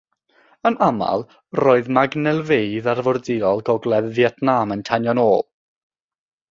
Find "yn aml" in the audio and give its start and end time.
0.69-1.21